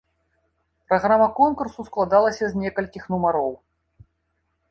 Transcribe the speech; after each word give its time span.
Праграма 0.91 1.27
конкурсу 1.39 1.85
складалася 1.91 2.45
з 2.53 2.61
некалькіх 2.63 3.03
нумароў. 3.15 3.51